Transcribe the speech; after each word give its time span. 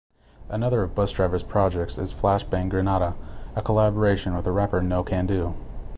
Another 0.49 0.81
of 0.81 0.95
Busdriver's 0.95 1.43
projects 1.43 1.99
is 1.99 2.11
Flash 2.11 2.43
Bang 2.43 2.69
Grenada, 2.69 3.15
a 3.55 3.61
collaboration 3.61 4.35
with 4.35 4.45
the 4.45 4.51
rapper 4.51 4.81
Nocando. 4.81 5.53